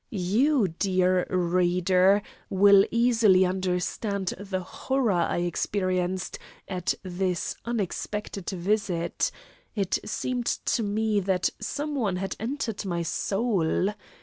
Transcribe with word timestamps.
You, 0.09 0.67
dear 0.67 1.27
reader, 1.29 2.23
will 2.49 2.87
easily 2.89 3.45
understand 3.45 4.33
the 4.39 4.61
horror 4.61 5.11
I 5.11 5.41
experienced 5.41 6.39
at 6.67 6.95
this 7.03 7.55
unexpected 7.65 8.49
visit 8.49 9.29
it 9.75 9.99
seemed 10.03 10.47
to 10.47 10.81
me 10.81 11.19
that 11.19 11.51
some 11.59 11.93
one 11.93 12.15
had 12.15 12.35
entered 12.39 12.83
my 12.83 13.03
soul. 13.03 13.93